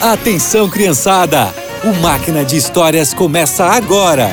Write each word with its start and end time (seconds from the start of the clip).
Atenção, 0.00 0.68
criançada! 0.68 1.54
O 1.82 2.02
Máquina 2.02 2.44
de 2.44 2.56
Histórias 2.56 3.14
começa 3.14 3.64
agora! 3.64 4.28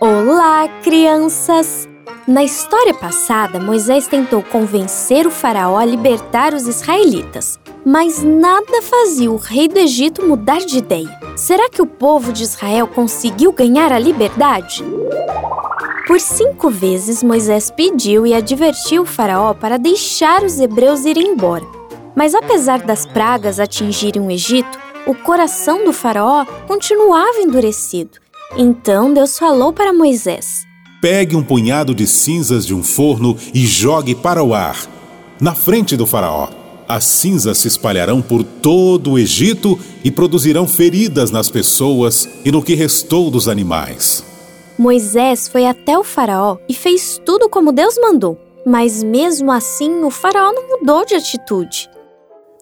Olá, 0.00 0.68
crianças! 0.82 1.88
Na 2.26 2.44
história 2.44 2.92
passada, 2.92 3.58
Moisés 3.58 4.06
tentou 4.06 4.42
convencer 4.42 5.26
o 5.26 5.30
faraó 5.30 5.78
a 5.78 5.84
libertar 5.84 6.52
os 6.52 6.66
israelitas, 6.66 7.58
mas 7.86 8.22
nada 8.22 8.82
fazia 8.82 9.30
o 9.30 9.36
rei 9.36 9.66
do 9.66 9.78
Egito 9.78 10.26
mudar 10.26 10.58
de 10.58 10.78
ideia. 10.78 11.18
Será 11.36 11.70
que 11.70 11.80
o 11.80 11.86
povo 11.86 12.32
de 12.32 12.42
Israel 12.42 12.86
conseguiu 12.86 13.52
ganhar 13.52 13.92
a 13.92 13.98
liberdade? 13.98 14.84
Por 16.08 16.18
cinco 16.20 16.70
vezes, 16.70 17.22
Moisés 17.22 17.70
pediu 17.70 18.26
e 18.26 18.32
advertiu 18.32 19.02
o 19.02 19.06
faraó 19.06 19.52
para 19.52 19.76
deixar 19.76 20.42
os 20.42 20.58
hebreus 20.58 21.04
irem 21.04 21.32
embora. 21.32 21.66
Mas 22.16 22.34
apesar 22.34 22.80
das 22.80 23.04
pragas 23.04 23.60
atingirem 23.60 24.22
o 24.22 24.30
Egito, 24.30 24.78
o 25.06 25.14
coração 25.14 25.84
do 25.84 25.92
faraó 25.92 26.46
continuava 26.66 27.40
endurecido. 27.40 28.12
Então 28.56 29.12
Deus 29.12 29.38
falou 29.38 29.70
para 29.70 29.92
Moisés: 29.92 30.66
Pegue 31.02 31.36
um 31.36 31.42
punhado 31.42 31.94
de 31.94 32.06
cinzas 32.06 32.64
de 32.64 32.74
um 32.74 32.82
forno 32.82 33.36
e 33.52 33.66
jogue 33.66 34.14
para 34.14 34.42
o 34.42 34.54
ar, 34.54 34.78
na 35.38 35.54
frente 35.54 35.94
do 35.94 36.06
Faraó. 36.06 36.48
As 36.88 37.04
cinzas 37.04 37.58
se 37.58 37.68
espalharão 37.68 38.22
por 38.22 38.42
todo 38.42 39.10
o 39.10 39.18
Egito 39.18 39.78
e 40.02 40.10
produzirão 40.10 40.66
feridas 40.66 41.30
nas 41.30 41.50
pessoas 41.50 42.26
e 42.46 42.50
no 42.50 42.62
que 42.62 42.74
restou 42.74 43.30
dos 43.30 43.46
animais. 43.46 44.27
Moisés 44.78 45.48
foi 45.48 45.66
até 45.66 45.98
o 45.98 46.04
Faraó 46.04 46.56
e 46.68 46.74
fez 46.74 47.20
tudo 47.26 47.48
como 47.48 47.72
Deus 47.72 47.96
mandou. 48.00 48.38
Mas 48.64 49.02
mesmo 49.02 49.50
assim, 49.50 50.04
o 50.04 50.10
Faraó 50.10 50.52
não 50.52 50.68
mudou 50.68 51.04
de 51.04 51.14
atitude. 51.14 51.90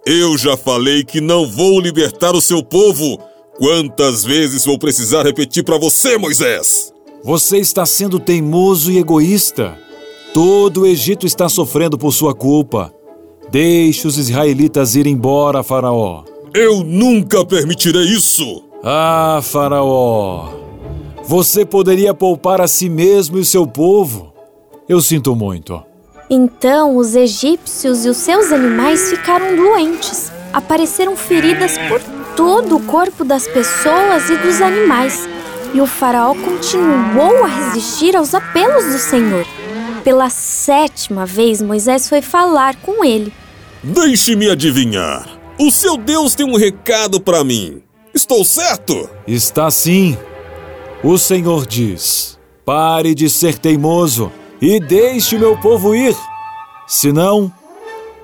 Eu 0.04 0.38
já 0.38 0.56
falei 0.56 1.04
que 1.04 1.20
não 1.20 1.46
vou 1.46 1.80
libertar 1.80 2.34
o 2.34 2.40
seu 2.40 2.62
povo. 2.62 3.18
Quantas 3.58 4.24
vezes 4.24 4.64
vou 4.64 4.78
precisar 4.78 5.24
repetir 5.24 5.64
para 5.64 5.78
você, 5.78 6.16
Moisés? 6.16 6.92
Você 7.24 7.58
está 7.58 7.84
sendo 7.84 8.20
teimoso 8.20 8.90
e 8.90 8.98
egoísta. 8.98 9.76
Todo 10.32 10.82
o 10.82 10.86
Egito 10.86 11.26
está 11.26 11.48
sofrendo 11.48 11.98
por 11.98 12.12
sua 12.12 12.34
culpa. 12.34 12.94
Deixe 13.50 14.06
os 14.06 14.16
israelitas 14.16 14.94
ir 14.94 15.06
embora, 15.06 15.62
Faraó. 15.62 16.24
Eu 16.54 16.82
nunca 16.82 17.44
permitirei 17.44 18.04
isso! 18.04 18.62
Ah, 18.82 19.40
Faraó! 19.42 20.65
Você 21.26 21.66
poderia 21.66 22.14
poupar 22.14 22.60
a 22.60 22.68
si 22.68 22.88
mesmo 22.88 23.36
e 23.36 23.44
seu 23.44 23.66
povo. 23.66 24.32
Eu 24.88 25.00
sinto 25.00 25.34
muito. 25.34 25.82
Então 26.30 26.96
os 26.96 27.16
egípcios 27.16 28.04
e 28.06 28.08
os 28.08 28.16
seus 28.16 28.52
animais 28.52 29.10
ficaram 29.10 29.56
doentes. 29.56 30.30
Apareceram 30.52 31.16
feridas 31.16 31.76
por 31.88 32.00
todo 32.36 32.76
o 32.76 32.82
corpo 32.84 33.24
das 33.24 33.48
pessoas 33.48 34.30
e 34.30 34.36
dos 34.36 34.60
animais. 34.60 35.28
E 35.74 35.80
o 35.80 35.86
faraó 35.86 36.32
continuou 36.32 37.42
a 37.42 37.48
resistir 37.48 38.14
aos 38.14 38.32
apelos 38.32 38.84
do 38.84 38.98
Senhor. 38.98 39.44
Pela 40.04 40.30
sétima 40.30 41.26
vez, 41.26 41.60
Moisés 41.60 42.08
foi 42.08 42.22
falar 42.22 42.76
com 42.76 43.04
ele. 43.04 43.32
Deixe-me 43.82 44.48
adivinhar. 44.48 45.28
O 45.58 45.72
seu 45.72 45.96
Deus 45.96 46.36
tem 46.36 46.46
um 46.46 46.56
recado 46.56 47.20
para 47.20 47.42
mim. 47.42 47.82
Estou 48.14 48.44
certo? 48.44 49.10
Está 49.26 49.68
sim. 49.72 50.16
O 51.08 51.16
Senhor 51.18 51.68
diz: 51.68 52.36
Pare 52.64 53.14
de 53.14 53.30
ser 53.30 53.56
teimoso 53.56 54.32
e 54.60 54.80
deixe 54.80 55.38
meu 55.38 55.56
povo 55.56 55.94
ir. 55.94 56.16
Senão, 56.84 57.52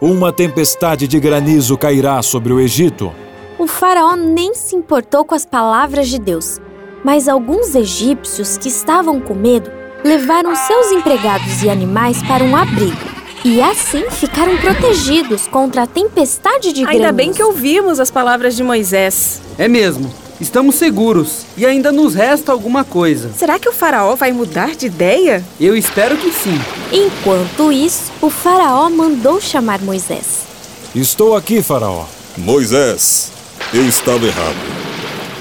uma 0.00 0.32
tempestade 0.32 1.06
de 1.06 1.20
granizo 1.20 1.78
cairá 1.78 2.20
sobre 2.22 2.52
o 2.52 2.58
Egito. 2.58 3.12
O 3.56 3.68
faraó 3.68 4.16
nem 4.16 4.52
se 4.52 4.74
importou 4.74 5.24
com 5.24 5.32
as 5.32 5.46
palavras 5.46 6.08
de 6.08 6.18
Deus, 6.18 6.58
mas 7.04 7.28
alguns 7.28 7.72
egípcios 7.76 8.58
que 8.58 8.66
estavam 8.66 9.20
com 9.20 9.34
medo 9.34 9.70
levaram 10.02 10.56
seus 10.56 10.90
empregados 10.90 11.62
e 11.62 11.70
animais 11.70 12.20
para 12.24 12.42
um 12.42 12.56
abrigo. 12.56 12.98
E 13.44 13.62
assim 13.62 14.10
ficaram 14.10 14.56
protegidos 14.56 15.46
contra 15.46 15.84
a 15.84 15.86
tempestade 15.86 16.72
de 16.72 16.82
granizo. 16.82 17.00
Ainda 17.00 17.12
bem 17.12 17.32
que 17.32 17.44
ouvimos 17.44 18.00
as 18.00 18.10
palavras 18.10 18.56
de 18.56 18.64
Moisés. 18.64 19.40
É 19.56 19.68
mesmo. 19.68 20.21
Estamos 20.40 20.74
seguros 20.74 21.46
e 21.56 21.64
ainda 21.64 21.92
nos 21.92 22.14
resta 22.14 22.50
alguma 22.52 22.84
coisa. 22.84 23.30
Será 23.36 23.58
que 23.58 23.68
o 23.68 23.72
faraó 23.72 24.14
vai 24.16 24.32
mudar 24.32 24.74
de 24.74 24.86
ideia? 24.86 25.44
Eu 25.60 25.76
espero 25.76 26.16
que 26.16 26.32
sim. 26.32 26.58
Enquanto 26.92 27.72
isso, 27.72 28.10
o 28.20 28.28
faraó 28.28 28.90
mandou 28.90 29.40
chamar 29.40 29.80
Moisés. 29.80 30.52
Estou 30.94 31.34
aqui, 31.34 31.62
Faraó. 31.62 32.04
Moisés, 32.36 33.30
eu 33.72 33.86
estava 33.88 34.26
errado. 34.26 34.56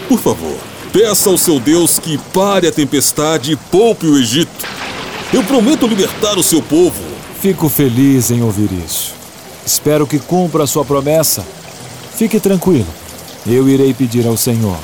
Por 0.07 0.19
favor, 0.19 0.57
peça 0.93 1.29
ao 1.29 1.37
seu 1.37 1.59
Deus 1.59 1.99
que 1.99 2.17
pare 2.33 2.67
a 2.67 2.71
tempestade 2.71 3.51
e 3.51 3.55
poupe 3.55 4.05
o 4.05 4.17
Egito. 4.17 4.65
Eu 5.33 5.43
prometo 5.43 5.87
libertar 5.87 6.37
o 6.37 6.43
seu 6.43 6.61
povo. 6.61 7.03
Fico 7.41 7.67
feliz 7.69 8.31
em 8.31 8.41
ouvir 8.41 8.69
isso. 8.85 9.13
Espero 9.65 10.05
que 10.05 10.19
cumpra 10.19 10.63
a 10.63 10.67
sua 10.67 10.85
promessa. 10.85 11.45
Fique 12.15 12.39
tranquilo. 12.39 12.87
Eu 13.45 13.67
irei 13.67 13.93
pedir 13.93 14.27
ao 14.27 14.37
Senhor. 14.37 14.77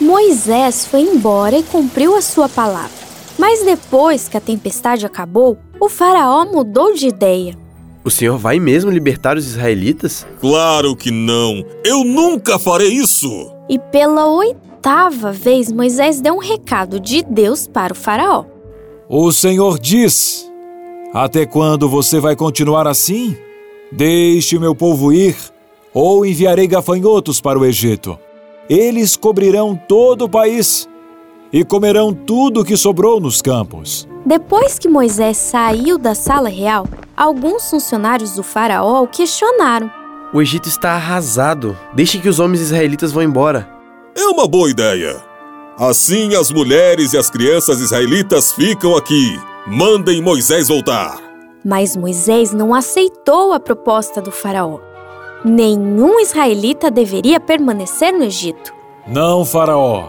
Moisés 0.00 0.84
foi 0.84 1.00
embora 1.00 1.56
e 1.56 1.62
cumpriu 1.62 2.14
a 2.16 2.20
sua 2.20 2.48
palavra. 2.48 3.04
Mas 3.38 3.64
depois 3.64 4.28
que 4.28 4.36
a 4.36 4.40
tempestade 4.40 5.06
acabou, 5.06 5.56
o 5.80 5.88
faraó 5.88 6.44
mudou 6.44 6.94
de 6.94 7.08
ideia. 7.08 7.56
O 8.04 8.10
senhor 8.10 8.36
vai 8.36 8.60
mesmo 8.60 8.90
libertar 8.90 9.38
os 9.38 9.46
israelitas? 9.46 10.26
Claro 10.38 10.94
que 10.94 11.10
não. 11.10 11.64
Eu 11.82 12.04
nunca 12.04 12.58
farei 12.58 12.92
isso. 12.92 13.50
E 13.68 13.78
pela 13.78 14.26
oitava 14.26 15.32
vez, 15.32 15.72
Moisés 15.72 16.20
deu 16.20 16.34
um 16.34 16.38
recado 16.38 17.00
de 17.00 17.22
Deus 17.22 17.66
para 17.66 17.94
o 17.94 17.96
faraó. 17.96 18.44
O 19.08 19.32
Senhor 19.32 19.78
diz: 19.78 20.46
Até 21.14 21.46
quando 21.46 21.88
você 21.88 22.20
vai 22.20 22.36
continuar 22.36 22.86
assim? 22.86 23.34
Deixe 23.90 24.56
o 24.56 24.60
meu 24.60 24.74
povo 24.74 25.10
ir, 25.10 25.36
ou 25.94 26.26
enviarei 26.26 26.66
gafanhotos 26.66 27.40
para 27.40 27.58
o 27.58 27.64
Egito. 27.64 28.18
Eles 28.68 29.16
cobrirão 29.16 29.76
todo 29.76 30.24
o 30.24 30.28
país 30.28 30.88
e 31.52 31.64
comerão 31.64 32.12
tudo 32.12 32.64
que 32.64 32.76
sobrou 32.76 33.20
nos 33.20 33.40
campos. 33.40 34.08
Depois 34.26 34.78
que 34.78 34.88
Moisés 34.88 35.36
saiu 35.36 35.96
da 35.96 36.14
sala 36.14 36.48
real, 36.48 36.86
alguns 37.16 37.70
funcionários 37.70 38.34
do 38.34 38.42
faraó 38.42 39.02
o 39.02 39.06
questionaram. 39.06 39.90
O 40.32 40.42
Egito 40.42 40.68
está 40.68 40.92
arrasado. 40.92 41.78
Deixe 41.94 42.18
que 42.18 42.28
os 42.28 42.40
homens 42.40 42.60
israelitas 42.60 43.12
vão 43.12 43.22
embora. 43.22 43.68
É 44.16 44.24
uma 44.26 44.48
boa 44.48 44.68
ideia. 44.68 45.22
Assim 45.78 46.34
as 46.34 46.50
mulheres 46.50 47.12
e 47.12 47.18
as 47.18 47.30
crianças 47.30 47.80
israelitas 47.80 48.52
ficam 48.52 48.96
aqui. 48.96 49.38
Mandem 49.66 50.20
Moisés 50.20 50.68
voltar. 50.68 51.20
Mas 51.64 51.96
Moisés 51.96 52.52
não 52.52 52.74
aceitou 52.74 53.52
a 53.52 53.60
proposta 53.60 54.20
do 54.20 54.32
faraó. 54.32 54.80
Nenhum 55.44 56.20
israelita 56.20 56.90
deveria 56.90 57.38
permanecer 57.38 58.12
no 58.12 58.24
Egito. 58.24 58.72
Não, 59.06 59.44
Faraó. 59.44 60.04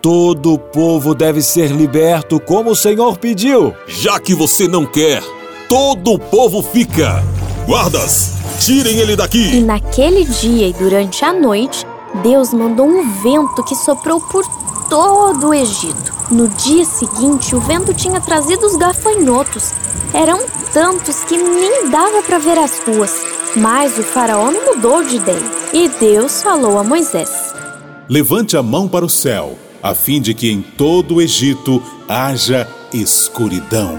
Todo 0.00 0.52
o 0.52 0.58
povo 0.58 1.12
deve 1.14 1.42
ser 1.42 1.72
liberto 1.72 2.38
como 2.38 2.70
o 2.70 2.76
Senhor 2.76 3.18
pediu. 3.18 3.74
Já 3.88 4.20
que 4.20 4.32
você 4.34 4.68
não 4.68 4.86
quer, 4.86 5.20
todo 5.68 6.12
o 6.12 6.18
povo 6.18 6.62
fica. 6.62 7.20
Guardas, 7.66 8.34
tirem 8.60 8.98
ele 8.98 9.14
E 9.14 9.16
daqui. 9.16 9.60
naquele 9.60 10.24
dia 10.24 10.68
e 10.68 10.72
durante 10.72 11.24
a 11.24 11.32
noite, 11.32 11.84
Deus 12.22 12.52
mandou 12.54 12.86
um 12.86 13.02
vento 13.22 13.64
que 13.64 13.74
soprou 13.74 14.20
por 14.20 14.44
todo 14.88 15.48
o 15.48 15.54
Egito. 15.54 16.14
No 16.30 16.46
dia 16.46 16.84
seguinte, 16.84 17.56
o 17.56 17.60
vento 17.60 17.92
tinha 17.92 18.20
trazido 18.20 18.64
os 18.66 18.76
gafanhotos. 18.76 19.72
Eram 20.14 20.38
tantos 20.72 21.24
que 21.24 21.36
nem 21.36 21.90
dava 21.90 22.22
para 22.22 22.38
ver 22.38 22.56
as 22.58 22.78
ruas. 22.86 23.12
Mas 23.56 23.96
o 23.96 24.02
faraó 24.02 24.50
não 24.50 24.74
mudou 24.74 25.02
de 25.02 25.16
ideia. 25.16 25.42
E 25.72 25.88
Deus 25.88 26.42
falou 26.42 26.78
a 26.78 26.84
Moisés. 26.84 27.54
Levante 28.06 28.54
a 28.54 28.62
mão 28.62 28.86
para 28.86 29.04
o 29.04 29.08
céu, 29.08 29.56
a 29.82 29.94
fim 29.94 30.20
de 30.20 30.34
que 30.34 30.52
em 30.52 30.60
todo 30.60 31.14
o 31.14 31.22
Egito 31.22 31.82
haja 32.06 32.68
escuridão. 32.92 33.98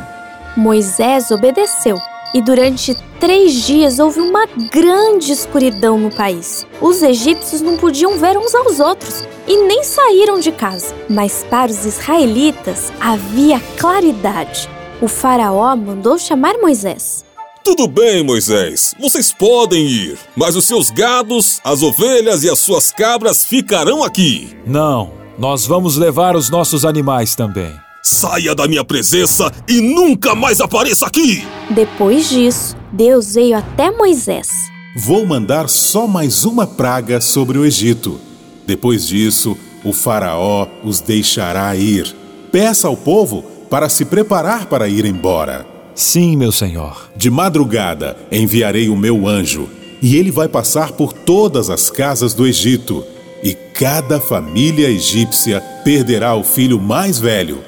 Moisés 0.56 1.32
obedeceu. 1.32 1.98
E 2.36 2.42
durante 2.42 2.96
três 3.20 3.66
dias 3.66 3.98
houve 3.98 4.20
uma 4.20 4.46
grande 4.72 5.32
escuridão 5.32 5.98
no 5.98 6.12
país. 6.12 6.68
Os 6.80 7.02
egípcios 7.02 7.60
não 7.60 7.78
podiam 7.78 8.20
ver 8.20 8.38
uns 8.38 8.54
aos 8.54 8.80
outros 8.80 9.28
e 9.48 9.64
nem 9.64 9.84
saíram 9.84 10.40
de 10.40 10.52
casa. 10.52 10.94
Mas 11.10 11.44
para 11.50 11.72
os 11.72 11.84
israelitas 11.84 12.92
havia 13.00 13.60
claridade. 13.80 14.70
O 15.02 15.08
faraó 15.08 15.76
mandou 15.76 16.20
chamar 16.20 16.60
Moisés. 16.60 17.26
Tudo 17.68 17.86
bem, 17.86 18.24
Moisés. 18.24 18.96
Vocês 18.98 19.34
podem 19.34 19.86
ir, 19.86 20.18
mas 20.38 20.56
os 20.56 20.64
seus 20.64 20.90
gados, 20.90 21.60
as 21.66 21.84
ovelhas 21.84 22.46
e 22.46 22.50
as 22.50 22.60
suas 22.60 22.92
cabras 22.92 23.44
ficarão 23.44 24.06
aqui. 24.06 24.56
Não, 24.66 25.12
nós 25.38 25.66
vamos 25.66 25.98
levar 25.98 26.38
os 26.38 26.50
nossos 26.50 26.86
animais 26.86 27.36
também. 27.36 27.74
Saia 28.02 28.56
da 28.56 28.70
minha 28.70 28.86
presença 28.86 29.52
e 29.68 29.82
nunca 29.82 30.34
mais 30.34 30.62
apareça 30.62 31.06
aqui! 31.06 31.46
Depois 31.70 32.30
disso, 32.30 32.74
Deus 32.94 33.34
veio 33.34 33.58
até 33.58 33.92
Moisés. 33.92 34.48
Vou 34.96 35.26
mandar 35.26 35.68
só 35.68 36.08
mais 36.08 36.46
uma 36.46 36.66
praga 36.66 37.20
sobre 37.20 37.58
o 37.58 37.66
Egito. 37.66 38.18
Depois 38.66 39.06
disso, 39.06 39.58
o 39.84 39.92
Faraó 39.92 40.68
os 40.86 41.02
deixará 41.02 41.76
ir. 41.76 42.16
Peça 42.50 42.88
ao 42.88 42.96
povo 42.96 43.44
para 43.70 43.90
se 43.90 44.06
preparar 44.06 44.68
para 44.68 44.88
ir 44.88 45.04
embora. 45.04 45.77
Sim, 45.98 46.38
meu 46.38 46.52
senhor. 46.52 47.10
De 47.16 47.28
madrugada 47.28 48.16
enviarei 48.32 48.88
o 48.88 48.96
meu 48.96 49.28
anjo, 49.28 49.68
e 50.00 50.16
ele 50.16 50.30
vai 50.30 50.48
passar 50.48 50.92
por 50.92 51.12
todas 51.12 51.72
as 51.72 51.90
casas 51.90 52.36
do 52.36 52.46
Egito, 52.46 53.04
e 53.42 53.56
cada 53.56 54.22
família 54.22 54.92
egípcia 54.92 55.60
perderá 55.84 56.36
o 56.36 56.44
filho 56.44 56.80
mais 56.80 57.18
velho. 57.18 57.64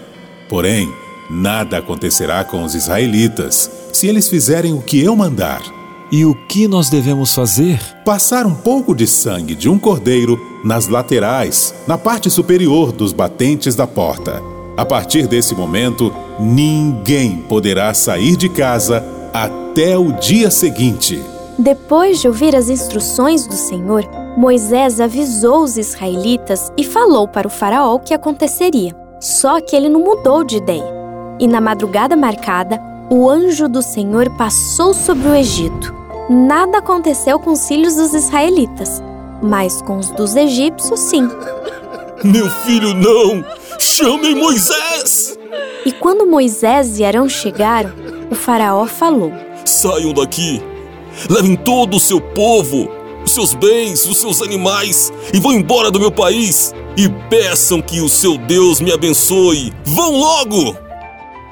Porém, 0.47 0.93
nada 1.27 1.79
acontecerá 1.79 2.43
com 2.43 2.63
os 2.63 2.75
israelitas 2.75 3.71
se 3.91 4.05
eles 4.05 4.29
fizerem 4.29 4.73
o 4.73 4.81
que 4.83 5.03
eu 5.03 5.15
mandar. 5.15 5.63
E 6.11 6.23
o 6.23 6.35
que 6.35 6.67
nós 6.67 6.87
devemos 6.87 7.33
fazer? 7.33 7.81
Passar 8.05 8.45
um 8.45 8.53
pouco 8.53 8.93
de 8.93 9.07
sangue 9.07 9.55
de 9.55 9.67
um 9.67 9.79
cordeiro 9.79 10.39
nas 10.63 10.87
laterais, 10.87 11.73
na 11.87 11.97
parte 11.97 12.29
superior 12.29 12.91
dos 12.91 13.11
batentes 13.11 13.73
da 13.73 13.87
porta. 13.87 14.39
A 14.77 14.85
partir 14.85 15.25
desse 15.25 15.55
momento, 15.55 16.13
ninguém 16.39 17.37
poderá 17.37 17.93
sair 17.93 18.35
de 18.35 18.49
casa 18.49 19.03
até 19.33 19.97
o 19.97 20.13
dia 20.13 20.49
seguinte. 20.49 21.21
Depois 21.57 22.19
de 22.21 22.27
ouvir 22.27 22.55
as 22.55 22.69
instruções 22.69 23.45
do 23.45 23.53
Senhor, 23.53 24.03
Moisés 24.37 25.01
avisou 25.01 25.63
os 25.63 25.77
israelitas 25.77 26.71
e 26.77 26.83
falou 26.85 27.27
para 27.27 27.47
o 27.47 27.51
Faraó 27.51 27.95
o 27.95 27.99
que 27.99 28.13
aconteceria. 28.13 28.95
Só 29.19 29.59
que 29.59 29.75
ele 29.75 29.89
não 29.89 29.99
mudou 29.99 30.43
de 30.45 30.55
ideia. 30.55 30.97
E 31.37 31.47
na 31.47 31.59
madrugada 31.59 32.15
marcada, 32.15 32.79
o 33.09 33.29
anjo 33.29 33.67
do 33.67 33.81
Senhor 33.81 34.29
passou 34.37 34.93
sobre 34.93 35.27
o 35.27 35.35
Egito. 35.35 35.93
Nada 36.29 36.77
aconteceu 36.77 37.39
com 37.39 37.51
os 37.51 37.67
filhos 37.67 37.95
dos 37.95 38.13
israelitas, 38.13 39.01
mas 39.41 39.81
com 39.81 39.97
os 39.97 40.09
dos 40.11 40.35
egípcios, 40.35 40.99
sim. 40.99 41.27
Meu 42.23 42.49
filho, 42.49 42.93
não! 42.93 43.43
Chamem 43.79 44.35
Moisés! 44.35 45.18
E 45.85 45.91
quando 45.91 46.25
Moisés 46.25 46.99
e 46.99 47.03
Arão 47.03 47.29
chegaram, 47.29 47.91
o 48.29 48.35
Faraó 48.35 48.85
falou: 48.85 49.31
Saiam 49.65 50.13
daqui! 50.13 50.61
Levem 51.29 51.55
todo 51.55 51.97
o 51.97 51.99
seu 51.99 52.21
povo, 52.21 52.89
os 53.23 53.31
seus 53.31 53.53
bens, 53.53 54.05
os 54.05 54.17
seus 54.17 54.41
animais 54.41 55.11
e 55.33 55.39
vão 55.39 55.53
embora 55.53 55.91
do 55.91 55.99
meu 55.99 56.11
país 56.11 56.73
e 56.95 57.09
peçam 57.29 57.81
que 57.81 58.01
o 58.01 58.09
seu 58.09 58.37
Deus 58.37 58.79
me 58.79 58.91
abençoe. 58.91 59.73
Vão 59.85 60.11
logo! 60.11 60.75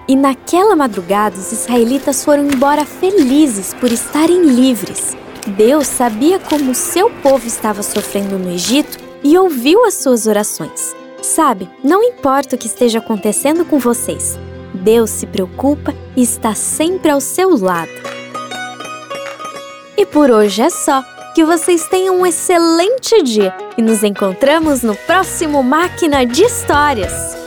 E 0.08 0.16
naquela 0.16 0.76
madrugada 0.76 1.38
os 1.38 1.52
israelitas 1.52 2.24
foram 2.24 2.48
embora 2.48 2.86
felizes 2.86 3.74
por 3.74 3.92
estarem 3.92 4.42
livres. 4.44 5.18
Deus 5.46 5.88
sabia 5.88 6.40
como 6.40 6.72
o 6.72 6.76
seu 6.76 7.10
povo 7.10 7.46
estava 7.46 7.84
sofrendo 7.84 8.38
no 8.38 8.52
Egito 8.52 8.98
e 9.24 9.38
ouviu 9.38 9.86
as 9.86 9.96
suas 9.96 10.28
orações. 10.28 10.97
Sabe, 11.22 11.70
não 11.84 12.04
importa 12.04 12.56
o 12.56 12.58
que 12.58 12.68
esteja 12.68 13.00
acontecendo 13.00 13.66
com 13.66 13.80
vocês, 13.80 14.38
Deus 14.74 15.10
se 15.10 15.26
preocupa 15.26 15.94
e 16.16 16.22
está 16.22 16.54
sempre 16.54 17.12
ao 17.12 17.20
seu 17.20 17.58
lado. 17.58 17.92
E 19.98 20.06
por 20.06 20.30
hoje 20.30 20.62
é 20.62 20.70
só. 20.70 21.04
Que 21.34 21.44
vocês 21.44 21.88
tenham 21.88 22.20
um 22.20 22.26
excelente 22.26 23.22
dia 23.22 23.56
e 23.78 23.82
nos 23.82 24.04
encontramos 24.04 24.82
no 24.82 24.96
próximo 24.96 25.62
Máquina 25.62 26.26
de 26.26 26.44
Histórias. 26.44 27.47